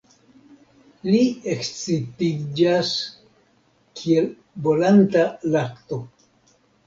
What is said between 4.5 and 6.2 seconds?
bolanta lakto.